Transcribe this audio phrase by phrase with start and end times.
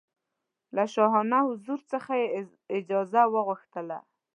[0.75, 2.27] له شاهانه حضور څخه یې
[2.77, 3.97] اجازه وغوښتله.